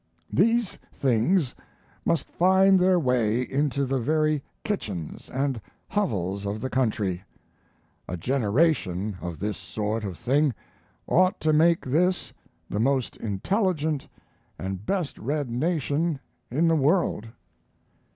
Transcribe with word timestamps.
These 0.33 0.79
things 0.91 1.53
must 2.05 2.27
find 2.31 2.79
their 2.79 2.97
way 2.99 3.43
into 3.43 3.85
the 3.85 3.99
very 3.99 4.41
kitchens 4.63 5.29
and 5.29 5.61
hovels 5.87 6.43
of 6.43 6.59
the 6.59 6.71
country. 6.71 7.23
A 8.07 8.17
generation 8.17 9.15
of 9.21 9.37
this 9.37 9.57
sort 9.57 10.03
of 10.03 10.17
thing 10.17 10.55
ought 11.05 11.39
to 11.41 11.53
make 11.53 11.85
this 11.85 12.33
the 12.67 12.79
most 12.79 13.15
intelligent 13.17 14.07
and 14.57 14.79
the 14.79 14.83
best 14.85 15.19
read 15.19 15.51
nation 15.51 16.19
in 16.49 16.67
the 16.67 16.75
world. 16.75 17.27